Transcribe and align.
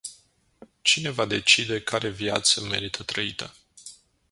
Cine 0.83 1.09
va 1.11 1.25
decide 1.25 1.81
care 1.81 2.09
viață 2.09 2.61
merită 2.61 3.03
trăită? 3.03 3.53